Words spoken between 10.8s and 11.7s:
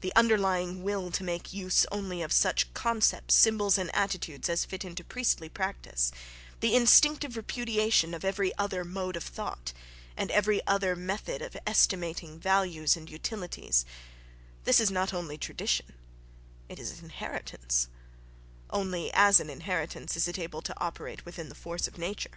method of